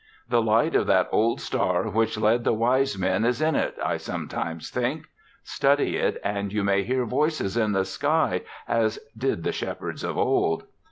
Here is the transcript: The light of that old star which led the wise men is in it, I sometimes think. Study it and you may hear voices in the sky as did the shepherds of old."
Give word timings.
The 0.27 0.41
light 0.41 0.73
of 0.75 0.87
that 0.87 1.09
old 1.11 1.39
star 1.39 1.87
which 1.87 2.17
led 2.17 2.43
the 2.43 2.55
wise 2.55 2.97
men 2.97 3.23
is 3.23 3.39
in 3.39 3.55
it, 3.55 3.75
I 3.85 3.97
sometimes 3.97 4.71
think. 4.71 5.05
Study 5.43 5.95
it 5.97 6.19
and 6.23 6.51
you 6.51 6.63
may 6.63 6.81
hear 6.81 7.05
voices 7.05 7.55
in 7.55 7.73
the 7.73 7.85
sky 7.85 8.41
as 8.67 8.97
did 9.15 9.43
the 9.43 9.51
shepherds 9.51 10.03
of 10.03 10.17
old." 10.17 10.63